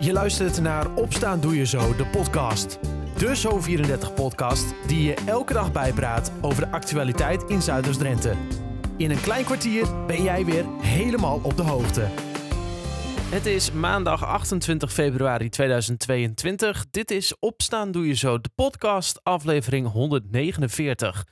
Je 0.00 0.12
luistert 0.12 0.60
naar 0.60 0.94
Opstaan 0.94 1.40
Doe 1.40 1.56
Je 1.56 1.66
Zo, 1.66 1.96
de 1.96 2.06
podcast. 2.06 2.78
De 3.16 3.36
Zo34-podcast 3.36 4.74
die 4.86 5.02
je 5.02 5.14
elke 5.26 5.52
dag 5.52 5.72
bijpraat 5.72 6.32
over 6.40 6.64
de 6.64 6.70
actualiteit 6.70 7.42
in 7.42 7.62
Zuiders-Drenthe. 7.62 8.34
In 8.96 9.10
een 9.10 9.20
klein 9.20 9.44
kwartier 9.44 10.06
ben 10.06 10.22
jij 10.22 10.44
weer 10.44 10.64
helemaal 10.80 11.40
op 11.42 11.56
de 11.56 11.62
hoogte. 11.62 12.08
Het 13.30 13.46
is 13.46 13.72
maandag 13.72 14.24
28 14.24 14.92
februari 14.92 15.48
2022. 15.48 16.86
Dit 16.90 17.10
is 17.10 17.38
Opstaan 17.38 17.90
Doe 17.90 18.06
Je 18.06 18.14
Zo, 18.14 18.40
de 18.40 18.50
podcast, 18.54 19.20
aflevering 19.22 19.90
149. 19.90 21.26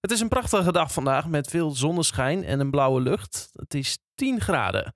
Het 0.00 0.10
is 0.10 0.20
een 0.20 0.28
prachtige 0.28 0.72
dag 0.72 0.92
vandaag 0.92 1.26
met 1.26 1.48
veel 1.48 1.70
zonneschijn 1.70 2.44
en 2.44 2.60
een 2.60 2.70
blauwe 2.70 3.00
lucht. 3.00 3.50
Het 3.52 3.74
is 3.74 3.98
10 4.14 4.40
graden. 4.40 4.94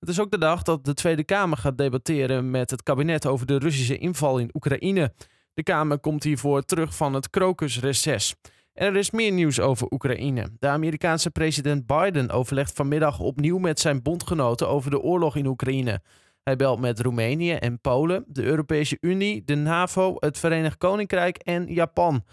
Het 0.00 0.08
is 0.08 0.20
ook 0.20 0.30
de 0.30 0.38
dag 0.38 0.62
dat 0.62 0.84
de 0.84 0.94
Tweede 0.94 1.24
Kamer 1.24 1.58
gaat 1.58 1.78
debatteren 1.78 2.50
met 2.50 2.70
het 2.70 2.82
kabinet 2.82 3.26
over 3.26 3.46
de 3.46 3.58
Russische 3.58 3.98
inval 3.98 4.38
in 4.38 4.50
Oekraïne. 4.52 5.12
De 5.54 5.62
Kamer 5.62 5.98
komt 5.98 6.22
hiervoor 6.22 6.62
terug 6.62 6.96
van 6.96 7.14
het 7.14 7.30
krokusreces. 7.30 8.34
En 8.72 8.86
er 8.86 8.96
is 8.96 9.10
meer 9.10 9.32
nieuws 9.32 9.60
over 9.60 9.86
Oekraïne. 9.90 10.50
De 10.58 10.68
Amerikaanse 10.68 11.30
president 11.30 11.86
Biden 11.86 12.30
overlegt 12.30 12.72
vanmiddag 12.72 13.18
opnieuw 13.18 13.58
met 13.58 13.80
zijn 13.80 14.02
bondgenoten 14.02 14.68
over 14.68 14.90
de 14.90 15.00
oorlog 15.00 15.36
in 15.36 15.46
Oekraïne. 15.46 16.00
Hij 16.42 16.56
belt 16.56 16.80
met 16.80 17.00
Roemenië 17.00 17.52
en 17.52 17.80
Polen, 17.80 18.24
de 18.26 18.42
Europese 18.42 18.96
Unie, 19.00 19.44
de 19.44 19.54
NAVO, 19.54 20.16
het 20.18 20.38
Verenigd 20.38 20.78
Koninkrijk 20.78 21.36
en 21.36 21.66
Japan. 21.72 22.24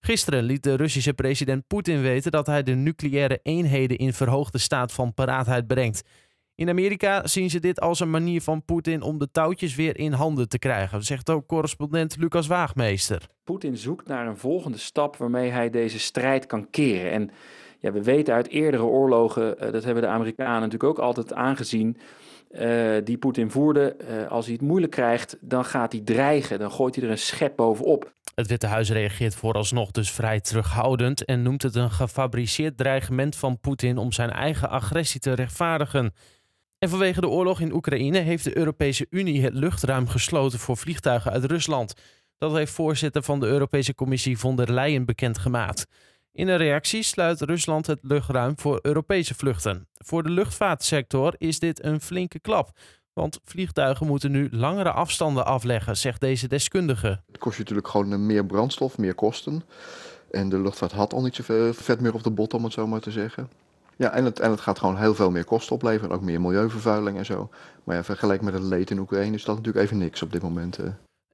Gisteren 0.00 0.42
liet 0.42 0.62
de 0.62 0.74
Russische 0.74 1.14
president 1.14 1.66
Poetin 1.66 2.02
weten 2.02 2.30
dat 2.30 2.46
hij 2.46 2.62
de 2.62 2.74
nucleaire 2.74 3.40
eenheden 3.42 3.98
in 3.98 4.12
verhoogde 4.12 4.58
staat 4.58 4.92
van 4.92 5.14
paraatheid 5.14 5.66
brengt. 5.66 6.02
In 6.56 6.68
Amerika 6.68 7.26
zien 7.26 7.50
ze 7.50 7.60
dit 7.60 7.80
als 7.80 8.00
een 8.00 8.10
manier 8.10 8.42
van 8.42 8.64
Poetin 8.64 9.02
om 9.02 9.18
de 9.18 9.30
touwtjes 9.30 9.74
weer 9.74 9.98
in 9.98 10.12
handen 10.12 10.48
te 10.48 10.58
krijgen, 10.58 11.02
zegt 11.02 11.30
ook 11.30 11.46
correspondent 11.46 12.16
Lucas 12.18 12.46
Waagmeester. 12.46 13.26
Poetin 13.44 13.76
zoekt 13.76 14.06
naar 14.06 14.26
een 14.26 14.36
volgende 14.36 14.78
stap 14.78 15.16
waarmee 15.16 15.50
hij 15.50 15.70
deze 15.70 15.98
strijd 15.98 16.46
kan 16.46 16.70
keren. 16.70 17.10
En 17.10 17.30
ja, 17.80 17.92
we 17.92 18.02
weten 18.02 18.34
uit 18.34 18.48
eerdere 18.48 18.82
oorlogen, 18.82 19.64
uh, 19.64 19.72
dat 19.72 19.84
hebben 19.84 20.02
de 20.02 20.08
Amerikanen 20.08 20.60
natuurlijk 20.60 20.84
ook 20.84 20.98
altijd 20.98 21.32
aangezien, 21.32 21.96
uh, 22.50 22.94
die 23.04 23.18
Poetin 23.18 23.50
voerde. 23.50 23.96
Uh, 24.00 24.30
als 24.30 24.44
hij 24.44 24.54
het 24.54 24.62
moeilijk 24.62 24.92
krijgt, 24.92 25.36
dan 25.40 25.64
gaat 25.64 25.92
hij 25.92 26.00
dreigen, 26.00 26.58
dan 26.58 26.70
gooit 26.70 26.94
hij 26.94 27.04
er 27.04 27.10
een 27.10 27.18
schep 27.18 27.56
bovenop. 27.56 28.12
Het 28.34 28.46
Witte 28.46 28.66
Huis 28.66 28.90
reageert 28.90 29.34
vooralsnog 29.34 29.90
dus 29.90 30.10
vrij 30.10 30.40
terughoudend 30.40 31.24
en 31.24 31.42
noemt 31.42 31.62
het 31.62 31.74
een 31.74 31.90
gefabriceerd 31.90 32.76
dreigement 32.76 33.36
van 33.36 33.58
Poetin 33.60 33.98
om 33.98 34.12
zijn 34.12 34.30
eigen 34.30 34.70
agressie 34.70 35.20
te 35.20 35.32
rechtvaardigen. 35.32 36.12
En 36.84 36.90
vanwege 36.90 37.20
de 37.20 37.28
oorlog 37.28 37.60
in 37.60 37.72
Oekraïne 37.72 38.18
heeft 38.18 38.44
de 38.44 38.56
Europese 38.56 39.06
Unie 39.10 39.42
het 39.42 39.54
luchtruim 39.54 40.08
gesloten 40.08 40.58
voor 40.58 40.76
vliegtuigen 40.76 41.32
uit 41.32 41.44
Rusland. 41.44 41.94
Dat 42.38 42.52
heeft 42.52 42.72
voorzitter 42.72 43.22
van 43.22 43.40
de 43.40 43.46
Europese 43.46 43.94
Commissie 43.94 44.38
von 44.38 44.56
der 44.56 44.72
Leyen 44.72 45.04
bekendgemaakt. 45.04 45.86
In 46.32 46.48
een 46.48 46.56
reactie 46.56 47.02
sluit 47.02 47.40
Rusland 47.40 47.86
het 47.86 47.98
luchtruim 48.02 48.58
voor 48.58 48.78
Europese 48.82 49.34
vluchten. 49.34 49.88
Voor 49.92 50.22
de 50.22 50.30
luchtvaartsector 50.30 51.34
is 51.38 51.58
dit 51.58 51.84
een 51.84 52.00
flinke 52.00 52.38
klap. 52.38 52.70
Want 53.12 53.40
vliegtuigen 53.44 54.06
moeten 54.06 54.30
nu 54.30 54.48
langere 54.50 54.92
afstanden 54.92 55.46
afleggen, 55.46 55.96
zegt 55.96 56.20
deze 56.20 56.48
deskundige. 56.48 57.20
Het 57.26 57.38
kost 57.38 57.58
natuurlijk 57.58 57.88
gewoon 57.88 58.26
meer 58.26 58.46
brandstof, 58.46 58.98
meer 58.98 59.14
kosten. 59.14 59.62
En 60.30 60.48
de 60.48 60.60
luchtvaart 60.60 60.92
had 60.92 61.12
al 61.12 61.22
niet 61.22 61.34
zoveel 61.34 61.74
vet 61.74 62.00
meer 62.00 62.14
op 62.14 62.22
de 62.22 62.30
bot, 62.30 62.54
om 62.54 62.64
het 62.64 62.72
zo 62.72 62.86
maar 62.86 63.00
te 63.00 63.10
zeggen. 63.10 63.48
Ja, 63.96 64.10
en 64.10 64.24
het, 64.24 64.40
en 64.40 64.50
het 64.50 64.60
gaat 64.60 64.78
gewoon 64.78 64.96
heel 64.96 65.14
veel 65.14 65.30
meer 65.30 65.44
kosten 65.44 65.74
opleveren. 65.74 66.14
Ook 66.14 66.22
meer 66.22 66.40
milieuvervuiling 66.40 67.18
en 67.18 67.24
zo. 67.24 67.50
Maar 67.84 67.96
ja, 67.96 68.04
vergeleken 68.04 68.44
met 68.44 68.54
het 68.54 68.62
leed 68.62 68.90
in 68.90 68.98
Oekraïne 68.98 69.34
is 69.34 69.44
dat 69.44 69.56
natuurlijk 69.56 69.84
even 69.84 69.98
niks 69.98 70.22
op 70.22 70.32
dit 70.32 70.42
moment. 70.42 70.78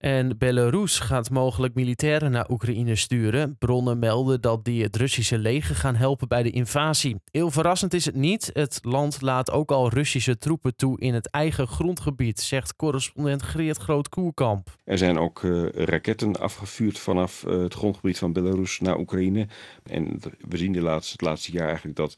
Eh. 0.01 0.19
En 0.19 0.39
Belarus 0.39 0.99
gaat 0.99 1.31
mogelijk 1.31 1.75
militairen 1.75 2.31
naar 2.31 2.51
Oekraïne 2.51 2.97
sturen. 2.97 3.57
Bronnen 3.59 3.99
melden 3.99 4.41
dat 4.41 4.65
die 4.65 4.83
het 4.83 4.97
Russische 4.97 5.39
leger 5.39 5.75
gaan 5.75 5.95
helpen 5.95 6.29
bij 6.29 6.43
de 6.43 6.51
invasie. 6.51 7.17
Heel 7.31 7.51
verrassend 7.51 7.95
is 7.95 8.05
het 8.05 8.15
niet. 8.15 8.51
Het 8.53 8.79
land 8.83 9.21
laat 9.21 9.51
ook 9.51 9.71
al 9.71 9.89
Russische 9.89 10.39
troepen 10.39 10.77
toe 10.77 11.01
in 11.01 11.15
het 11.15 11.31
eigen 11.31 11.67
grondgebied, 11.67 12.41
zegt 12.41 12.77
correspondent 12.77 13.43
Geert 13.43 13.77
Groot-Koerkamp. 13.79 14.69
Er 14.85 14.99
zijn 14.99 15.19
ook 15.19 15.43
uh, 15.43 15.69
raketten 15.69 16.41
afgevuurd 16.41 16.99
vanaf 16.99 17.45
uh, 17.47 17.63
het 17.63 17.75
grondgebied 17.75 18.19
van 18.19 18.33
Belarus 18.33 18.81
naar 18.81 18.99
Oekraïne. 18.99 19.47
En 19.83 20.21
we 20.49 20.57
zien 20.57 20.73
de 20.73 20.83
laatste, 20.83 21.13
het 21.13 21.23
laatste 21.23 21.53
jaar 21.53 21.67
eigenlijk 21.67 21.97
dat 21.97 22.17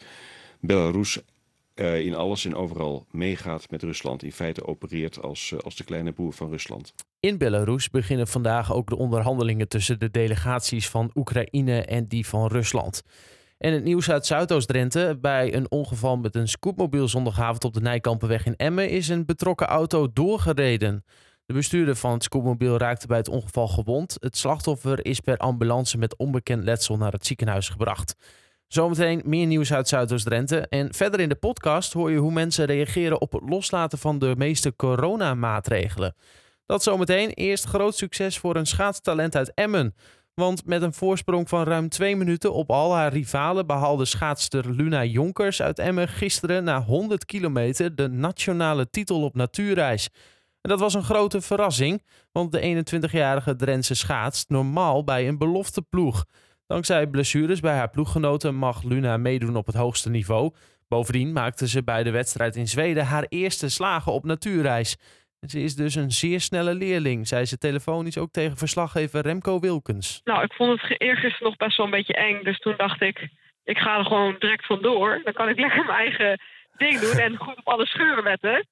Belarus 0.60 1.20
uh, 1.74 2.00
in 2.00 2.14
alles 2.14 2.44
en 2.44 2.54
overal 2.54 3.06
meegaat 3.10 3.70
met 3.70 3.82
Rusland. 3.82 4.22
In 4.22 4.32
feite 4.32 4.66
opereert 4.66 5.22
als, 5.22 5.50
uh, 5.50 5.60
als 5.60 5.76
de 5.76 5.84
kleine 5.84 6.12
broer 6.12 6.32
van 6.32 6.50
Rusland. 6.50 6.94
In 7.20 7.38
Belarus 7.38 7.90
beginnen 7.90 8.26
vandaag 8.26 8.72
ook 8.72 8.88
de 8.88 8.96
onderhandelingen 8.96 9.68
tussen 9.68 9.98
de 9.98 10.10
delegaties 10.10 10.88
van 10.88 11.10
Oekraïne 11.14 11.84
en 11.84 12.06
die 12.06 12.26
van 12.26 12.46
Rusland. 12.46 13.02
En 13.58 13.72
het 13.72 13.84
nieuws 13.84 14.10
uit 14.10 14.26
Zuidoost-Drenthe. 14.26 15.18
Bij 15.20 15.54
een 15.54 15.70
ongeval 15.70 16.16
met 16.16 16.34
een 16.34 16.48
scootmobiel 16.48 17.08
zondagavond 17.08 17.64
op 17.64 17.74
de 17.74 17.80
Nijkampenweg 17.80 18.46
in 18.46 18.56
Emmen 18.56 18.88
is 18.88 19.08
een 19.08 19.24
betrokken 19.24 19.66
auto 19.66 20.12
doorgereden. 20.12 21.04
De 21.46 21.54
bestuurder 21.54 21.96
van 21.96 22.12
het 22.12 22.22
scootmobiel 22.22 22.78
raakte 22.78 23.06
bij 23.06 23.16
het 23.16 23.28
ongeval 23.28 23.68
gewond. 23.68 24.16
Het 24.20 24.36
slachtoffer 24.36 25.04
is 25.04 25.20
per 25.20 25.36
ambulance 25.36 25.98
met 25.98 26.16
onbekend 26.16 26.64
letsel 26.64 26.96
naar 26.96 27.12
het 27.12 27.26
ziekenhuis 27.26 27.68
gebracht. 27.68 28.16
Zometeen 28.72 29.22
meer 29.24 29.46
nieuws 29.46 29.72
uit 29.72 29.88
Zuidoost-Drenthe. 29.88 30.66
En 30.68 30.94
verder 30.94 31.20
in 31.20 31.28
de 31.28 31.34
podcast 31.34 31.92
hoor 31.92 32.10
je 32.10 32.18
hoe 32.18 32.32
mensen 32.32 32.64
reageren 32.64 33.20
op 33.20 33.32
het 33.32 33.48
loslaten 33.48 33.98
van 33.98 34.18
de 34.18 34.34
meeste 34.36 34.76
coronamaatregelen. 34.76 36.14
Dat 36.66 36.82
zometeen. 36.82 37.30
Eerst 37.30 37.64
groot 37.64 37.96
succes 37.96 38.38
voor 38.38 38.56
een 38.56 38.66
schaatstalent 38.66 39.36
uit 39.36 39.54
Emmen. 39.54 39.94
Want 40.34 40.66
met 40.66 40.82
een 40.82 40.92
voorsprong 40.92 41.48
van 41.48 41.64
ruim 41.64 41.88
twee 41.88 42.16
minuten 42.16 42.52
op 42.52 42.70
al 42.70 42.94
haar 42.94 43.12
rivalen 43.12 43.66
behaalde 43.66 44.04
schaatster 44.04 44.70
Luna 44.70 45.04
Jonkers 45.04 45.62
uit 45.62 45.78
Emmen 45.78 46.08
gisteren 46.08 46.64
na 46.64 46.82
100 46.82 47.24
kilometer 47.24 47.94
de 47.94 48.08
nationale 48.08 48.90
titel 48.90 49.22
op 49.22 49.34
natuurreis. 49.34 50.08
En 50.60 50.70
dat 50.70 50.80
was 50.80 50.94
een 50.94 51.04
grote 51.04 51.40
verrassing, 51.40 52.02
want 52.30 52.52
de 52.52 52.84
21-jarige 53.10 53.56
Drentse 53.56 53.94
schaatst 53.94 54.48
normaal 54.48 55.04
bij 55.04 55.28
een 55.28 55.38
belofte 55.38 55.82
ploeg. 55.82 56.24
Dankzij 56.66 57.06
blessures 57.06 57.60
bij 57.60 57.74
haar 57.74 57.90
ploeggenoten 57.90 58.54
mag 58.54 58.82
Luna 58.82 59.16
meedoen 59.16 59.56
op 59.56 59.66
het 59.66 59.74
hoogste 59.74 60.10
niveau. 60.10 60.52
Bovendien 60.88 61.32
maakte 61.32 61.68
ze 61.68 61.84
bij 61.84 62.02
de 62.02 62.10
wedstrijd 62.10 62.56
in 62.56 62.68
Zweden 62.68 63.04
haar 63.04 63.26
eerste 63.28 63.70
slagen 63.70 64.12
op 64.12 64.24
natuurreis. 64.24 64.96
Ze 65.40 65.60
is 65.60 65.74
dus 65.74 65.94
een 65.94 66.10
zeer 66.10 66.40
snelle 66.40 66.74
leerling, 66.74 67.28
zei 67.28 67.44
ze 67.44 67.58
telefonisch 67.58 68.18
ook 68.18 68.30
tegen 68.30 68.56
verslaggever 68.56 69.20
Remco 69.20 69.58
Wilkens. 69.58 70.20
Nou, 70.24 70.42
ik 70.42 70.52
vond 70.52 70.80
het 70.80 71.00
eergisteren 71.00 71.48
nog 71.48 71.56
best 71.56 71.76
wel 71.76 71.86
een 71.86 71.92
beetje 71.92 72.14
eng. 72.14 72.42
Dus 72.42 72.58
toen 72.58 72.74
dacht 72.76 73.00
ik, 73.00 73.28
ik 73.64 73.78
ga 73.78 73.98
er 73.98 74.04
gewoon 74.04 74.36
direct 74.38 74.66
vandoor. 74.66 75.20
Dan 75.24 75.32
kan 75.32 75.48
ik 75.48 75.58
lekker 75.58 75.84
mijn 75.84 75.98
eigen 75.98 76.40
ding 76.76 76.98
doen 76.98 77.18
en 77.18 77.36
goed 77.36 77.56
op 77.56 77.68
alle 77.68 77.86
scheuren 77.86 78.24
letten. 78.24 78.66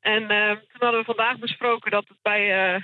En 0.00 0.22
uh, 0.22 0.50
toen 0.50 0.80
hadden 0.80 1.00
we 1.00 1.04
vandaag 1.04 1.38
besproken 1.38 1.90
dat 1.90 2.08
het 2.08 2.18
bij 2.22 2.74
uh, 2.74 2.82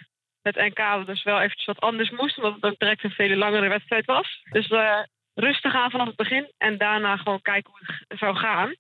het 0.55 0.75
NK 0.75 1.07
dus 1.07 1.23
wel 1.23 1.41
eventjes 1.41 1.67
wat 1.67 1.81
anders 1.81 2.11
moest. 2.11 2.37
Omdat 2.37 2.55
het 2.55 2.65
ook 2.65 2.79
direct 2.79 3.05
een 3.05 3.11
veel 3.11 3.37
langere 3.37 3.69
wedstrijd 3.69 4.05
was. 4.05 4.43
Dus 4.51 4.71
uh, 4.71 5.03
rustig 5.35 5.75
aan 5.75 5.91
vanaf 5.91 6.07
het 6.07 6.17
begin. 6.17 6.53
En 6.59 6.79
daarna 6.79 7.17
gewoon 7.17 7.43
kijken 7.43 7.71
hoe 7.71 7.97
het 8.09 8.19
zou 8.19 8.37
gaan. 8.37 8.75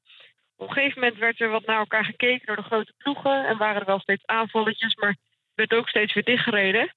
Op 0.56 0.68
een 0.68 0.72
gegeven 0.72 1.00
moment 1.00 1.18
werd 1.18 1.40
er 1.40 1.48
wat 1.48 1.66
naar 1.66 1.78
elkaar 1.78 2.04
gekeken 2.04 2.46
door 2.46 2.56
de 2.56 2.62
grote 2.62 2.92
ploegen. 2.98 3.46
En 3.46 3.56
waren 3.56 3.80
er 3.80 3.86
wel 3.86 4.00
steeds 4.00 4.26
aanvalletjes. 4.26 4.94
Maar 4.94 5.16
werd 5.54 5.74
ook 5.74 5.88
steeds 5.88 6.14
weer 6.14 6.24
dichtgereden. 6.24 6.92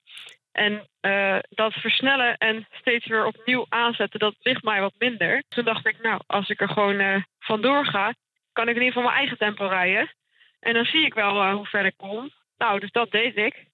En 0.51 0.87
uh, 1.01 1.37
dat 1.49 1.73
versnellen 1.73 2.37
en 2.37 2.67
steeds 2.71 3.07
weer 3.07 3.25
opnieuw 3.25 3.65
aanzetten, 3.69 4.19
dat 4.19 4.35
ligt 4.39 4.63
mij 4.63 4.81
wat 4.81 4.93
minder. 4.97 5.43
Toen 5.47 5.65
dacht 5.65 5.85
ik, 5.85 6.01
nou, 6.01 6.21
als 6.27 6.49
ik 6.49 6.61
er 6.61 6.69
gewoon 6.69 6.99
uh, 6.99 7.23
vandoor 7.39 7.85
ga, 7.85 8.13
kan 8.53 8.67
ik 8.67 8.75
in 8.75 8.81
ieder 8.81 8.93
geval 8.93 9.03
mijn 9.03 9.15
eigen 9.15 9.37
tempo 9.37 9.67
rijden. 9.67 10.13
En 10.59 10.73
dan 10.73 10.85
zie 10.85 11.05
ik 11.05 11.13
wel 11.13 11.51
hoe 11.51 11.65
ver 11.65 11.85
ik 11.85 11.97
kom. 11.97 12.31
Nou, 12.57 12.79
dus 12.79 12.91
dat 12.91 13.11
deed 13.11 13.37
ik. 13.37 13.65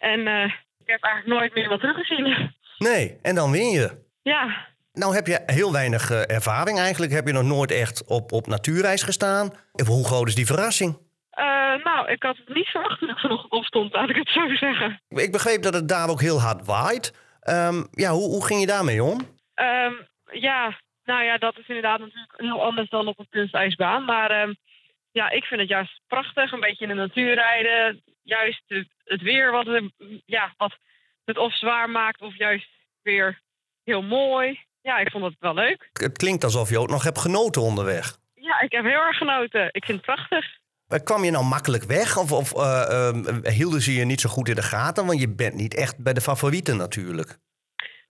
En 0.00 0.20
uh, 0.20 0.44
ik 0.78 0.86
heb 0.86 1.02
eigenlijk 1.02 1.40
nooit 1.40 1.54
meer 1.54 1.68
wat 1.68 1.80
teruggezien. 1.80 2.54
Nee, 2.78 3.18
en 3.22 3.34
dan 3.34 3.50
win 3.50 3.70
je. 3.70 4.08
Ja. 4.22 4.68
Nou 4.92 5.14
heb 5.14 5.26
je 5.26 5.42
heel 5.46 5.72
weinig 5.72 6.10
uh, 6.10 6.30
ervaring 6.30 6.78
eigenlijk. 6.78 7.12
Heb 7.12 7.26
je 7.26 7.32
nog 7.32 7.44
nooit 7.44 7.70
echt 7.70 8.04
op, 8.06 8.32
op 8.32 8.46
natuurreis 8.46 9.02
gestaan. 9.02 9.50
Hoe 9.86 10.04
groot 10.04 10.28
is 10.28 10.34
die 10.34 10.46
verrassing? 10.46 10.98
Uh, 11.38 11.84
nou, 11.84 12.10
ik 12.10 12.22
had 12.22 12.36
het 12.36 12.54
niet 12.54 12.66
verwacht 12.66 12.98
toen 12.98 13.08
ik 13.08 13.18
vanochtend 13.18 13.52
opstond, 13.52 13.92
laat 13.92 14.08
ik 14.08 14.16
het 14.16 14.28
zo 14.28 14.54
zeggen. 14.54 15.02
Ik 15.08 15.32
begreep 15.32 15.62
dat 15.62 15.74
het 15.74 15.88
daar 15.88 16.08
ook 16.08 16.20
heel 16.20 16.40
hard 16.40 16.66
waait. 16.66 17.14
Um, 17.48 17.88
ja, 17.90 18.10
hoe, 18.10 18.28
hoe 18.28 18.46
ging 18.46 18.60
je 18.60 18.66
daarmee 18.66 19.02
om? 19.02 19.20
Um, 19.54 20.06
ja, 20.30 20.78
nou 21.04 21.24
ja, 21.24 21.38
dat 21.38 21.58
is 21.58 21.66
inderdaad 21.66 21.98
natuurlijk 21.98 22.32
heel 22.36 22.64
anders 22.64 22.88
dan 22.88 23.06
op 23.06 23.18
een 23.18 23.28
kunstijsbaan. 23.30 24.04
Maar 24.04 24.42
um, 24.42 24.56
ja, 25.12 25.30
ik 25.30 25.44
vind 25.44 25.60
het 25.60 25.68
juist 25.68 26.00
prachtig. 26.06 26.52
Een 26.52 26.60
beetje 26.60 26.86
in 26.86 26.88
de 26.88 27.02
natuur 27.02 27.34
rijden. 27.34 28.02
Juist 28.30 28.62
het, 28.66 28.88
het 29.04 29.22
weer 29.22 29.50
wat, 29.50 29.82
ja, 30.26 30.54
wat 30.56 30.76
het 31.24 31.38
of 31.38 31.56
zwaar 31.56 31.90
maakt 31.90 32.20
of 32.20 32.36
juist 32.36 32.68
weer 33.02 33.40
heel 33.84 34.02
mooi. 34.02 34.60
Ja, 34.82 34.98
ik 34.98 35.10
vond 35.10 35.24
het 35.24 35.36
wel 35.38 35.54
leuk. 35.54 35.90
Het 35.92 36.18
klinkt 36.18 36.44
alsof 36.44 36.70
je 36.70 36.78
ook 36.78 36.90
nog 36.90 37.02
hebt 37.02 37.18
genoten 37.18 37.62
onderweg. 37.62 38.18
Ja, 38.34 38.60
ik 38.60 38.72
heb 38.72 38.84
heel 38.84 39.04
erg 39.08 39.16
genoten. 39.16 39.68
Ik 39.72 39.84
vind 39.84 39.96
het 39.96 40.06
prachtig. 40.06 40.58
Kwam 41.04 41.24
je 41.24 41.30
nou 41.30 41.44
makkelijk 41.44 41.84
weg 41.84 42.16
of, 42.16 42.32
of 42.32 42.54
eh, 42.54 43.08
ehm, 43.08 43.48
hielden 43.48 43.80
ze 43.80 43.92
je 43.92 44.04
niet 44.04 44.20
zo 44.20 44.28
goed 44.28 44.48
in 44.48 44.54
de 44.54 44.62
gaten? 44.62 45.06
Want 45.06 45.20
je 45.20 45.34
bent 45.34 45.54
niet 45.54 45.74
echt 45.74 46.02
bij 46.02 46.12
de 46.12 46.20
favorieten 46.20 46.76
natuurlijk. 46.76 47.38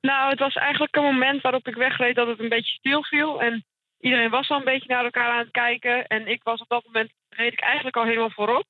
Nou, 0.01 0.31
het 0.31 0.39
was 0.39 0.55
eigenlijk 0.55 0.97
een 0.97 1.03
moment 1.03 1.43
waarop 1.43 1.69
ik 1.69 1.75
wegreed 1.75 2.15
dat 2.15 2.27
het 2.27 2.39
een 2.39 2.49
beetje 2.49 2.79
stil 2.79 3.03
viel. 3.03 3.43
En 3.43 3.65
iedereen 3.99 4.31
was 4.31 4.51
al 4.51 4.59
een 4.59 4.65
beetje 4.65 4.89
naar 4.89 5.05
elkaar 5.05 5.31
aan 5.31 5.39
het 5.39 5.51
kijken. 5.51 6.07
En 6.07 6.27
ik 6.27 6.43
was 6.43 6.61
op 6.61 6.69
dat 6.69 6.85
moment, 6.85 7.11
reed 7.29 7.53
ik 7.53 7.61
eigenlijk 7.61 7.97
al 7.97 8.05
helemaal 8.05 8.31
voorop. 8.31 8.65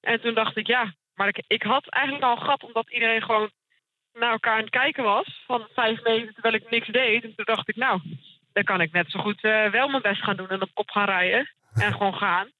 En 0.00 0.20
toen 0.20 0.34
dacht 0.34 0.56
ik, 0.56 0.66
ja, 0.66 0.92
maar 1.14 1.28
ik, 1.28 1.44
ik 1.46 1.62
had 1.62 1.88
eigenlijk 1.88 2.24
al 2.24 2.36
een 2.36 2.42
gat 2.42 2.64
omdat 2.64 2.90
iedereen 2.90 3.22
gewoon 3.22 3.50
naar 4.12 4.32
elkaar 4.32 4.54
aan 4.54 4.60
het 4.60 4.70
kijken 4.70 5.04
was. 5.04 5.42
Van 5.46 5.68
vijf 5.74 6.02
meter 6.02 6.32
terwijl 6.32 6.54
ik 6.54 6.70
niks 6.70 6.88
deed. 6.88 7.24
En 7.24 7.34
toen 7.34 7.44
dacht 7.44 7.68
ik, 7.68 7.76
nou, 7.76 8.00
dan 8.52 8.64
kan 8.64 8.80
ik 8.80 8.92
net 8.92 9.10
zo 9.10 9.20
goed 9.20 9.42
eh, 9.44 9.70
wel 9.70 9.88
mijn 9.88 10.02
best 10.02 10.22
gaan 10.22 10.36
doen 10.36 10.48
en 10.48 10.62
op 10.62 10.70
kop 10.74 10.90
gaan 10.90 11.06
rijden. 11.06 11.50
En 11.74 11.92
gewoon 11.92 12.14
gaan. 12.14 12.50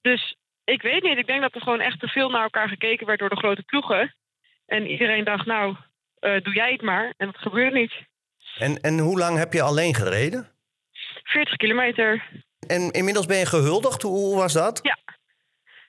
Dus 0.00 0.36
ik 0.64 0.82
weet 0.82 1.02
niet, 1.02 1.18
ik 1.18 1.26
denk 1.26 1.40
dat 1.40 1.54
er 1.54 1.60
gewoon 1.60 1.80
echt 1.80 2.00
te 2.00 2.08
veel 2.08 2.30
naar 2.30 2.42
elkaar 2.42 2.68
gekeken 2.68 3.06
werd 3.06 3.18
door 3.18 3.28
de 3.28 3.36
grote 3.36 3.62
ploegen. 3.62 4.14
En 4.66 4.86
iedereen 4.86 5.24
dacht, 5.24 5.46
nou, 5.46 5.76
eh, 6.18 6.42
doe 6.42 6.54
jij 6.54 6.72
het 6.72 6.82
maar. 6.82 7.14
En 7.16 7.26
dat 7.26 7.38
gebeurde 7.38 7.78
niet. 7.78 7.92
En, 8.58 8.80
en 8.80 8.98
hoe 8.98 9.18
lang 9.18 9.38
heb 9.38 9.52
je 9.52 9.62
alleen 9.62 9.94
gereden? 9.94 10.48
40 11.22 11.56
kilometer. 11.56 12.28
En 12.66 12.90
inmiddels 12.90 13.26
ben 13.26 13.38
je 13.38 13.46
gehuldigd. 13.46 14.02
Hoe, 14.02 14.18
hoe 14.18 14.36
was 14.36 14.52
dat? 14.52 14.80
Ja. 14.82 14.98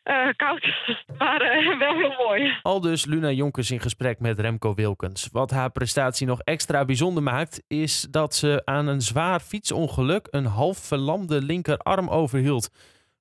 Eh, 0.03 0.27
koud, 0.35 0.65
maar 1.17 1.41
eh, 1.41 1.79
wel 1.79 1.93
heel 1.93 2.15
mooi. 2.27 2.59
Al 2.61 2.81
dus 2.81 3.05
Luna 3.05 3.31
Jonkers 3.31 3.71
in 3.71 3.79
gesprek 3.79 4.19
met 4.19 4.39
Remco 4.39 4.73
Wilkens. 4.73 5.29
Wat 5.31 5.51
haar 5.51 5.71
prestatie 5.71 6.27
nog 6.27 6.41
extra 6.41 6.85
bijzonder 6.85 7.23
maakt, 7.23 7.63
is 7.67 8.07
dat 8.09 8.35
ze 8.35 8.61
aan 8.65 8.87
een 8.87 9.01
zwaar 9.01 9.39
fietsongeluk 9.39 10.27
een 10.31 10.45
half 10.45 10.77
verlamde 10.77 11.41
linkerarm 11.41 12.09
overhield. 12.09 12.69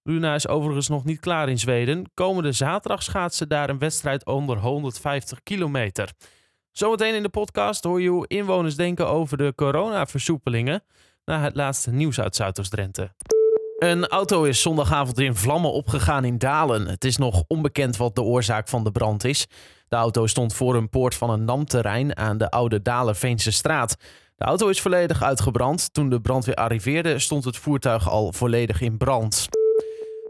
Luna 0.02 0.34
is 0.34 0.48
overigens 0.48 0.88
nog 0.88 1.04
niet 1.04 1.20
klaar 1.20 1.48
in 1.48 1.58
Zweden. 1.58 2.10
Komende 2.14 2.52
zaterdag 2.52 3.02
schaatst 3.02 3.38
ze 3.38 3.46
daar 3.46 3.70
een 3.70 3.78
wedstrijd 3.78 4.26
onder 4.26 4.58
150 4.58 5.42
kilometer. 5.42 6.10
Zometeen 6.72 7.14
in 7.14 7.22
de 7.22 7.28
podcast 7.28 7.84
hoor 7.84 8.00
je 8.00 8.08
hoe 8.08 8.26
inwoners 8.28 8.76
denken 8.76 9.08
over 9.08 9.36
de 9.36 9.52
coronaversoepelingen 9.56 10.82
na 11.24 11.40
het 11.40 11.54
laatste 11.54 11.92
nieuws 11.92 12.20
uit 12.20 12.36
Zuidoost-Drenthe. 12.36 13.10
Een 13.80 14.06
auto 14.06 14.44
is 14.44 14.60
zondagavond 14.60 15.18
in 15.18 15.34
vlammen 15.34 15.72
opgegaan 15.72 16.24
in 16.24 16.38
Dalen. 16.38 16.86
Het 16.86 17.04
is 17.04 17.16
nog 17.16 17.44
onbekend 17.46 17.96
wat 17.96 18.14
de 18.14 18.22
oorzaak 18.22 18.68
van 18.68 18.84
de 18.84 18.90
brand 18.90 19.24
is. 19.24 19.46
De 19.88 19.96
auto 19.96 20.26
stond 20.26 20.54
voor 20.54 20.74
een 20.74 20.88
poort 20.88 21.14
van 21.14 21.30
een 21.30 21.44
NAM-terrein 21.44 22.16
aan 22.16 22.38
de 22.38 22.50
oude 22.50 22.82
Dalenveense 22.82 23.50
straat. 23.50 23.96
De 24.36 24.44
auto 24.44 24.68
is 24.68 24.80
volledig 24.80 25.22
uitgebrand. 25.22 25.94
Toen 25.94 26.08
de 26.08 26.20
brandweer 26.20 26.54
arriveerde 26.54 27.18
stond 27.18 27.44
het 27.44 27.56
voertuig 27.56 28.10
al 28.10 28.32
volledig 28.32 28.80
in 28.80 28.96
brand. 28.96 29.48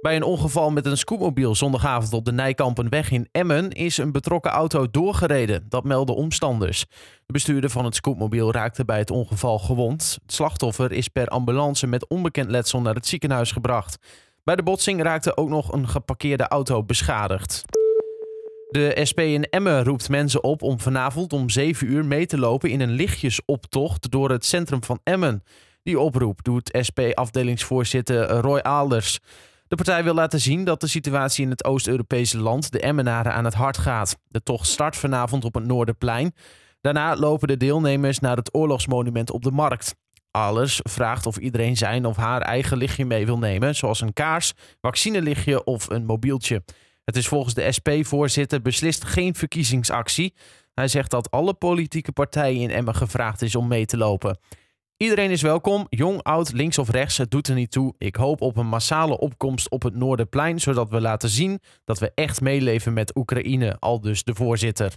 Bij 0.01 0.17
een 0.17 0.23
ongeval 0.23 0.71
met 0.71 0.87
een 0.87 0.99
scootmobiel 0.99 1.55
zondagavond 1.55 2.13
op 2.13 2.25
de 2.25 2.33
Nijkampenweg 2.33 3.11
in 3.11 3.29
Emmen 3.33 3.71
is 3.71 3.99
een 3.99 4.13
betrokken 4.13 4.51
auto 4.51 4.91
doorgereden. 4.91 5.67
Dat 5.69 5.85
melden 5.85 6.15
omstanders. 6.15 6.87
De 7.27 7.33
bestuurder 7.33 7.71
van 7.71 7.85
het 7.85 7.95
scootmobiel 7.95 8.53
raakte 8.53 8.85
bij 8.85 8.99
het 8.99 9.11
ongeval 9.11 9.59
gewond. 9.59 10.19
Het 10.23 10.33
slachtoffer 10.33 10.93
is 10.93 11.09
per 11.09 11.29
ambulance 11.29 11.87
met 11.87 12.09
onbekend 12.09 12.51
letsel 12.51 12.81
naar 12.81 12.95
het 12.95 13.07
ziekenhuis 13.07 13.53
gebracht. 13.53 13.99
Bij 14.45 14.57
de 14.57 14.63
botsing 14.63 15.03
raakte 15.03 15.37
ook 15.37 15.49
nog 15.49 15.73
een 15.73 15.89
geparkeerde 15.89 16.49
auto 16.49 16.85
beschadigd. 16.85 17.65
De 18.69 19.01
SP 19.11 19.21
in 19.21 19.45
Emmen 19.45 19.85
roept 19.85 20.09
mensen 20.09 20.45
op 20.45 20.63
om 20.63 20.81
vanavond 20.81 21.33
om 21.33 21.51
7 21.51 21.87
uur 21.87 22.05
mee 22.05 22.27
te 22.27 22.39
lopen 22.39 22.71
in 22.71 22.81
een 22.81 22.91
lichtjesoptocht 22.91 24.11
door 24.11 24.31
het 24.31 24.45
centrum 24.45 24.85
van 24.85 25.01
Emmen. 25.03 25.43
Die 25.83 25.99
oproep 25.99 26.45
doet 26.45 26.79
SP-afdelingsvoorzitter 26.81 28.29
Roy 28.29 28.59
Aalders. 28.59 29.21
De 29.71 29.77
partij 29.77 30.05
wil 30.05 30.15
laten 30.15 30.41
zien 30.41 30.65
dat 30.65 30.81
de 30.81 30.87
situatie 30.87 31.45
in 31.45 31.51
het 31.51 31.65
Oost-Europese 31.65 32.39
land 32.39 32.73
de 32.73 32.81
Emmenaren 32.81 33.33
aan 33.33 33.45
het 33.45 33.55
hart 33.55 33.79
gaat. 33.79 34.17
De 34.29 34.43
tocht 34.43 34.67
start 34.67 34.97
vanavond 34.97 35.45
op 35.45 35.55
het 35.55 35.65
Noorderplein. 35.65 36.35
Daarna 36.81 37.17
lopen 37.17 37.49
de 37.49 37.57
deelnemers 37.57 38.19
naar 38.19 38.37
het 38.37 38.55
oorlogsmonument 38.55 39.31
op 39.31 39.43
de 39.43 39.51
markt. 39.51 39.95
Alles 40.31 40.81
vraagt 40.83 41.27
of 41.27 41.37
iedereen 41.37 41.77
zijn 41.77 42.07
of 42.07 42.17
haar 42.17 42.41
eigen 42.41 42.77
lichtje 42.77 43.05
mee 43.05 43.27
wil 43.27 43.39
nemen, 43.39 43.77
zoals 43.77 44.01
een 44.01 44.13
kaars, 44.13 44.53
vaccinelichtje 44.81 45.65
of 45.65 45.91
een 45.91 46.07
mobieltje. 46.07 46.63
Het 47.05 47.17
is 47.17 47.29
volgens 47.29 47.55
de 47.55 47.73
SP-voorzitter 47.73 48.63
beslist 48.63 49.05
geen 49.05 49.35
verkiezingsactie. 49.35 50.35
Hij 50.75 50.89
zegt 50.89 51.11
dat 51.11 51.31
alle 51.31 51.55
politieke 51.55 52.13
partijen 52.13 52.61
in 52.61 52.71
Emmen 52.71 52.95
gevraagd 52.95 53.43
is 53.43 53.55
om 53.55 53.69
mee 53.69 53.87
te 53.87 53.97
lopen. 53.97 54.39
Iedereen 55.03 55.31
is 55.31 55.43
welkom, 55.43 55.87
jong, 55.89 56.23
oud, 56.23 56.53
links 56.53 56.79
of 56.79 56.91
rechts, 56.91 57.17
het 57.17 57.31
doet 57.31 57.49
er 57.49 57.55
niet 57.55 57.71
toe. 57.71 57.95
Ik 57.99 58.17
hoop 58.17 58.41
op 58.41 58.57
een 58.57 58.67
massale 58.67 59.19
opkomst 59.19 59.71
op 59.71 59.83
het 59.83 59.95
Noorderplein, 59.95 60.61
zodat 60.61 60.91
we 60.91 61.01
laten 61.01 61.29
zien 61.29 61.61
dat 61.85 61.99
we 61.99 62.13
echt 62.15 62.41
meeleven 62.41 62.93
met 62.93 63.17
Oekraïne, 63.17 63.77
al 63.79 64.01
dus 64.01 64.25
de 64.25 64.35
voorzitter. 64.35 64.93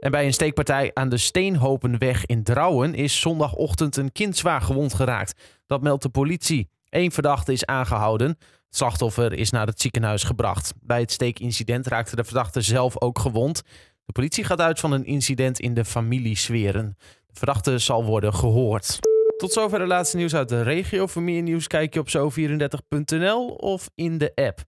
En 0.00 0.10
bij 0.10 0.26
een 0.26 0.32
steekpartij 0.32 0.90
aan 0.94 1.08
de 1.08 1.16
Steenhopenweg 1.16 2.26
in 2.26 2.42
Drouwen 2.42 2.94
is 2.94 3.20
zondagochtend 3.20 3.96
een 3.96 4.12
kind 4.12 4.36
zwaar 4.36 4.60
gewond 4.60 4.94
geraakt. 4.94 5.40
Dat 5.66 5.82
meldt 5.82 6.02
de 6.02 6.08
politie. 6.08 6.68
Eén 6.88 7.12
verdachte 7.12 7.52
is 7.52 7.66
aangehouden. 7.66 8.28
Het 8.28 8.76
slachtoffer 8.76 9.32
is 9.32 9.50
naar 9.50 9.66
het 9.66 9.80
ziekenhuis 9.80 10.22
gebracht. 10.22 10.74
Bij 10.80 11.00
het 11.00 11.12
steekincident 11.12 11.86
raakte 11.86 12.16
de 12.16 12.24
verdachte 12.24 12.60
zelf 12.60 13.00
ook 13.00 13.18
gewond. 13.18 13.62
De 14.04 14.12
politie 14.12 14.44
gaat 14.44 14.60
uit 14.60 14.80
van 14.80 14.92
een 14.92 15.04
incident 15.04 15.60
in 15.60 15.74
de 15.74 15.84
familiesferen. 15.84 16.96
Verdachte 17.38 17.78
zal 17.78 18.04
worden 18.04 18.34
gehoord. 18.34 18.98
Tot 19.36 19.52
zover 19.52 19.78
de 19.78 19.86
laatste 19.86 20.16
nieuws 20.16 20.34
uit 20.34 20.48
de 20.48 20.62
regio. 20.62 21.06
Voor 21.06 21.22
meer 21.22 21.42
nieuws 21.42 21.66
kijk 21.66 21.94
je 21.94 22.00
op 22.00 22.08
zo34.nl 22.08 23.46
of 23.48 23.90
in 23.94 24.18
de 24.18 24.32
app. 24.34 24.60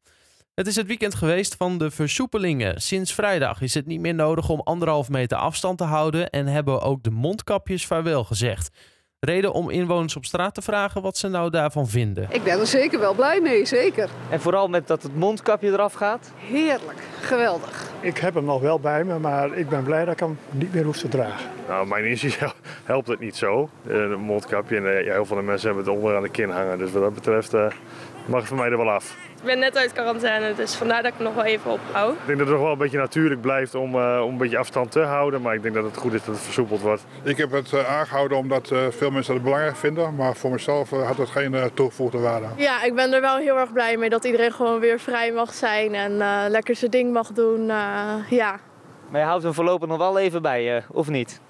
Het 0.55 0.67
is 0.67 0.77
het 0.77 0.87
weekend 0.87 1.15
geweest 1.15 1.55
van 1.55 1.79
de 1.79 1.91
versoepelingen. 1.91 2.81
Sinds 2.83 3.15
vrijdag 3.15 3.61
is 3.61 3.75
het 3.75 3.87
niet 3.87 4.01
meer 4.01 4.15
nodig 4.15 4.49
om 4.49 4.61
anderhalf 4.61 5.09
meter 5.09 5.39
afstand 5.39 5.79
te 5.79 5.85
houden 5.85 6.31
en 6.31 6.47
hebben 6.47 6.81
ook 6.81 7.03
de 7.03 7.11
mondkapjes 7.11 7.87
vaarwel 7.87 8.25
gezegd. 8.25 8.71
Reden 9.21 9.53
om 9.53 9.71
inwoners 9.71 10.17
op 10.17 10.25
straat 10.25 10.55
te 10.55 10.63
vragen 10.63 11.03
wat 11.03 11.17
ze 11.17 11.29
nou 11.29 11.51
daarvan 11.51 11.89
vinden. 11.89 12.27
Ik 12.31 12.43
ben 12.43 12.61
er 12.61 12.67
zeker 12.67 13.01
wel 13.01 13.15
blij 13.15 13.41
mee, 13.41 13.67
zeker. 13.67 14.09
En 14.31 14.41
vooral 14.41 14.69
met 14.69 14.87
dat 14.87 15.03
het 15.03 15.17
mondkapje 15.17 15.69
eraf 15.69 15.93
gaat. 15.93 16.33
Heerlijk, 16.37 17.03
geweldig. 17.21 17.89
Ik 18.01 18.19
heb 18.19 18.35
hem 18.35 18.45
nog 18.45 18.61
wel 18.61 18.81
bij 18.81 19.05
me, 19.05 19.19
maar 19.19 19.57
ik 19.57 19.69
ben 19.69 19.83
blij 19.83 20.05
dat 20.05 20.15
ik 20.15 20.21
hem 20.21 20.39
niet 20.51 20.75
meer 20.75 20.85
hoef 20.85 20.97
te 20.97 21.09
dragen. 21.09 21.51
Nou, 21.69 21.87
mijn 21.87 22.05
inzicht 22.05 22.41
helpt 22.85 23.09
het 23.09 23.21
niet 23.21 23.37
zo. 23.37 23.69
Eh, 23.89 23.95
Een 23.97 24.21
mondkapje 24.21 24.77
en 24.77 24.97
eh, 24.99 25.05
ja, 25.05 25.13
heel 25.13 25.25
veel 25.25 25.43
mensen 25.43 25.67
hebben 25.69 25.85
het 25.87 25.95
onder 25.95 26.17
aan 26.17 26.23
de 26.23 26.29
kin 26.29 26.51
hangen. 26.51 26.79
Dus 26.79 26.93
wat 26.93 27.03
dat 27.03 27.15
betreft 27.15 27.55
eh, 27.55 27.67
mag 28.27 28.39
het 28.39 28.49
voor 28.49 28.57
mij 28.57 28.71
er 28.71 28.77
wel 28.77 28.91
af. 28.91 29.17
Ik 29.41 29.47
ben 29.47 29.59
net 29.59 29.77
uit 29.77 29.93
quarantaine, 29.93 30.55
dus 30.55 30.75
vandaar 30.75 31.03
dat 31.03 31.13
ik 31.13 31.19
nog 31.19 31.35
wel 31.35 31.45
even 31.45 31.71
ophoud. 31.71 32.13
Ik 32.15 32.27
denk 32.27 32.39
dat 32.39 32.47
het 32.47 32.57
nog 32.57 32.65
wel 32.65 32.73
een 32.73 32.79
beetje 32.79 32.99
natuurlijk 32.99 33.41
blijft 33.41 33.75
om, 33.75 33.95
eh, 33.95 34.21
om 34.25 34.33
een 34.33 34.39
beetje 34.39 34.59
afstand 34.59 34.91
te 34.93 35.01
houden. 35.01 35.43
Maar 35.43 35.55
ik 35.55 35.63
denk 35.63 35.75
dat 35.75 35.85
het 35.85 35.97
goed 35.97 36.13
is 36.13 36.25
dat 36.25 36.35
het 36.35 36.45
versoepeld 36.45 36.81
wordt. 36.81 37.05
Ik 37.23 37.37
heb 37.37 37.51
het 37.51 37.73
eh, 37.73 37.99
aangehouden 37.99 38.39
omdat 38.39 38.71
eh, 38.71 38.79
veel 38.91 39.11
mensen 39.11 39.35
het 39.35 39.43
belangrijk 39.43 39.77
vinden. 39.77 40.15
Maar 40.15 40.35
voor 40.37 40.51
mezelf 40.51 40.93
eh, 40.93 41.07
had 41.07 41.17
het 41.17 41.29
geen 41.31 41.55
eh, 41.55 41.65
toegevoegde 41.75 42.19
waarde. 42.19 42.47
Ja, 42.57 42.83
ik 42.83 42.95
ben 42.95 43.13
er 43.13 43.21
wel 43.21 43.37
heel 43.37 43.57
erg 43.59 43.73
blij 43.73 43.97
mee 43.97 44.09
dat 44.09 44.25
iedereen 44.25 44.53
gewoon 44.53 44.81
weer 44.81 44.99
vrij 44.99 45.33
mag 45.33 45.53
zijn 45.55 45.95
en 45.95 46.21
eh, 46.21 46.39
lekker 46.49 46.77
zijn 46.77 46.91
ding 46.91 47.13
mag 47.13 47.29
doen. 47.33 47.71
eh, 47.71 48.15
ja. 48.31 48.59
Maar 49.11 49.21
je 49.21 49.27
houdt 49.27 49.43
hem 49.43 49.55
voorlopig 49.55 49.89
nog 49.89 49.99
wel 49.99 50.19
even 50.19 50.43
bij 50.43 50.63
je, 50.65 50.83
of 50.91 51.09
niet? 51.09 51.41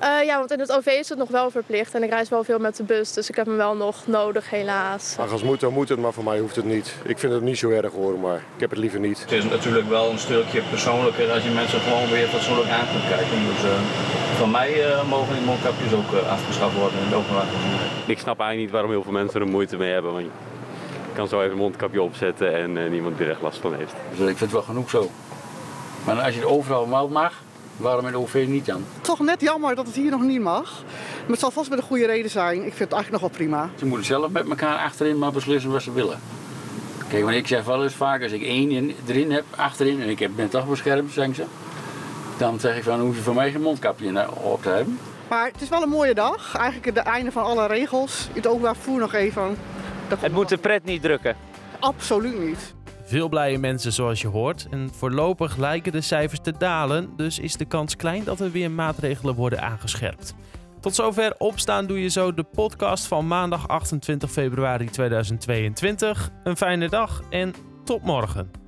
Eh, 0.00 0.24
ja, 0.24 0.38
want 0.38 0.50
in 0.50 0.60
het 0.60 0.72
OV 0.72 0.86
is 0.86 1.08
het 1.08 1.18
nog 1.18 1.28
wel 1.28 1.50
verplicht 1.50 1.94
en 1.94 2.02
ik 2.02 2.10
reis 2.10 2.28
wel 2.28 2.44
veel 2.44 2.58
met 2.58 2.76
de 2.76 2.82
bus, 2.82 3.12
dus 3.12 3.28
ik 3.28 3.36
heb 3.36 3.46
hem 3.46 3.56
wel 3.56 3.76
nog 3.76 4.06
nodig 4.06 4.50
helaas. 4.50 5.16
Ach, 5.18 5.32
als 5.32 5.42
moet 5.42 5.60
dan 5.60 5.72
moet 5.72 5.88
het, 5.88 5.98
maar 5.98 6.12
voor 6.12 6.24
mij 6.24 6.38
hoeft 6.38 6.56
het 6.56 6.64
niet. 6.64 6.94
Ik 7.04 7.18
vind 7.18 7.32
het 7.32 7.42
niet 7.42 7.58
zo 7.58 7.70
erg 7.70 7.92
hoor, 7.92 8.18
maar 8.18 8.36
ik 8.36 8.60
heb 8.60 8.70
het 8.70 8.78
liever 8.78 9.00
niet. 9.00 9.20
Het 9.20 9.32
is 9.32 9.44
natuurlijk 9.44 9.88
wel 9.88 10.10
een 10.10 10.18
stukje 10.18 10.62
persoonlijker 10.70 11.30
als 11.32 11.42
je 11.42 11.50
mensen 11.50 11.80
gewoon 11.80 12.10
weer 12.10 12.26
fatsoenlijk 12.26 12.70
aan 12.70 12.86
kunt 12.92 13.08
kijken. 13.08 13.38
Dus 13.46 13.70
eh, 13.70 13.78
van 14.36 14.50
mij 14.50 14.84
eh, 14.92 15.08
mogen 15.08 15.34
die 15.34 15.44
mondkapjes 15.44 15.92
ook 15.92 16.12
eh, 16.12 16.30
afgeschaft 16.30 16.76
worden 16.76 16.98
in 16.98 17.04
het 17.04 17.14
openbaar. 17.14 17.46
Ik 18.06 18.18
snap 18.18 18.38
eigenlijk 18.40 18.58
niet 18.58 18.70
waarom 18.70 18.90
heel 18.90 19.02
veel 19.02 19.12
mensen 19.12 19.40
er 19.40 19.46
moeite 19.46 19.76
mee 19.76 19.92
hebben. 19.92 20.12
Want 20.12 20.24
je 20.24 20.30
kan 21.14 21.28
zo 21.28 21.40
even 21.40 21.52
een 21.52 21.58
mondkapje 21.58 22.02
opzetten 22.02 22.54
en 22.54 22.76
eh, 22.76 22.90
niemand 22.90 23.16
die 23.16 23.26
er 23.26 23.32
echt 23.32 23.42
last 23.42 23.58
van 23.58 23.74
heeft. 23.74 23.94
Dus 24.10 24.18
ik 24.18 24.24
vind 24.26 24.40
het 24.40 24.52
wel 24.52 24.62
genoeg 24.62 24.90
zo. 24.90 25.10
Maar 26.04 26.20
als 26.20 26.34
je 26.34 26.40
het 26.40 26.48
overal 26.48 26.88
wel 26.88 27.08
mag, 27.08 27.32
waarom 27.76 28.06
in 28.06 28.12
de 28.12 28.18
OV 28.18 28.44
niet 28.48 28.66
dan? 28.66 28.84
Toch 29.00 29.18
net 29.20 29.40
jammer 29.40 29.74
dat 29.74 29.86
het 29.86 29.94
hier 29.94 30.10
nog 30.10 30.20
niet 30.22 30.40
mag. 30.40 30.82
Maar 31.20 31.30
het 31.30 31.38
zal 31.40 31.50
vast 31.50 31.70
met 31.70 31.78
een 31.78 31.84
goede 31.84 32.06
reden 32.06 32.30
zijn. 32.30 32.56
Ik 32.56 32.62
vind 32.62 32.78
het 32.78 32.92
eigenlijk 32.92 33.10
nog 33.22 33.30
wel 33.30 33.40
prima. 33.40 33.70
Ze 33.78 33.86
moeten 33.86 34.06
zelf 34.06 34.30
met 34.30 34.48
elkaar 34.48 34.78
achterin 34.78 35.18
maar 35.18 35.32
beslissen 35.32 35.70
wat 35.70 35.82
ze 35.82 35.92
willen. 35.92 36.18
Kijk, 37.08 37.22
want 37.24 37.34
ik 37.36 37.46
zeg 37.46 37.64
wel 37.64 37.82
eens 37.82 37.94
vaak, 37.94 38.22
als 38.22 38.32
ik 38.32 38.42
één 38.42 38.70
in, 38.70 38.94
erin 39.06 39.32
heb, 39.32 39.44
achterin, 39.56 40.02
en 40.02 40.08
ik 40.08 40.18
heb- 40.18 40.30
ben 40.36 40.48
toch 40.48 40.68
beschermd, 40.68 41.12
zeggen 41.12 41.34
ze. 41.34 41.44
Dan 42.38 42.60
zeg 42.60 42.76
ik 42.76 42.82
van, 42.82 43.00
hoef 43.00 43.16
je 43.16 43.22
voor 43.22 43.34
mij 43.34 43.50
geen 43.50 43.62
mondkapje 43.62 44.30
op 44.32 44.62
te 44.62 44.68
hebben. 44.68 44.98
Maar 45.28 45.46
het 45.52 45.62
is 45.62 45.68
wel 45.68 45.82
een 45.82 45.88
mooie 45.88 46.14
dag. 46.14 46.56
Eigenlijk 46.56 46.96
het 46.96 47.06
einde 47.06 47.32
van 47.32 47.42
alle 47.44 47.66
regels. 47.66 48.28
Het 48.32 48.46
openbaar 48.46 48.74
vervoer 48.74 48.98
nog 49.00 49.12
even. 49.14 49.56
Het 50.18 50.32
moet 50.32 50.48
de 50.48 50.56
pret 50.56 50.84
niet 50.84 51.02
drukken. 51.02 51.36
Absoluut 51.78 52.38
niet. 52.46 52.74
Veel 53.06 53.28
blije 53.28 53.58
mensen 53.58 53.92
zoals 53.92 54.20
je 54.20 54.28
hoort. 54.28 54.66
En 54.70 54.90
voorlopig 54.92 55.56
lijken 55.56 55.92
de 55.92 56.00
cijfers 56.00 56.40
te 56.42 56.52
dalen, 56.58 57.16
dus 57.16 57.38
is 57.38 57.56
de 57.56 57.64
kans 57.64 57.96
klein 57.96 58.24
dat 58.24 58.40
er 58.40 58.50
weer 58.50 58.70
maatregelen 58.70 59.34
worden 59.34 59.62
aangescherpt. 59.62 60.34
Tot 60.80 60.94
zover 60.94 61.34
opstaan 61.38 61.86
doe 61.86 62.02
je 62.02 62.08
zo 62.08 62.34
de 62.34 62.42
podcast 62.42 63.06
van 63.06 63.26
maandag 63.26 63.68
28 63.68 64.30
februari 64.30 64.90
2022. 64.90 66.30
Een 66.44 66.56
fijne 66.56 66.88
dag 66.88 67.22
en 67.30 67.54
Tot 67.84 68.02
morgen. 68.02 68.65